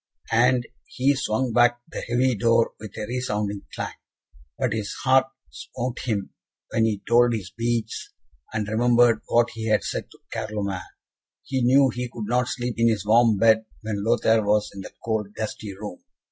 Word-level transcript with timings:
And 0.31 0.65
he 0.87 1.13
swung 1.15 1.53
back 1.53 1.79
the 1.91 2.01
heavy 2.01 2.33
door 2.33 2.73
with 2.79 2.97
a 2.97 3.05
resounding 3.05 3.61
clang. 3.75 3.93
But 4.57 4.73
his 4.73 4.91
heart 5.03 5.27
smote 5.51 5.99
him 6.05 6.31
when 6.71 6.85
he 6.85 7.03
told 7.07 7.33
his 7.33 7.51
beads, 7.51 8.09
and 8.51 8.67
remembered 8.67 9.21
what 9.27 9.51
he 9.51 9.67
had 9.67 9.83
said 9.83 10.09
to 10.09 10.17
Carloman. 10.33 10.81
He 11.43 11.61
knew 11.61 11.89
he 11.89 12.09
could 12.11 12.25
not 12.25 12.47
sleep 12.47 12.79
in 12.79 12.87
his 12.89 13.05
warm 13.05 13.37
bed 13.37 13.65
when 13.83 14.03
Lothaire 14.03 14.41
was 14.41 14.71
in 14.73 14.81
that 14.81 14.95
cold 15.05 15.35
gusty 15.35 15.75
room. 15.77 16.03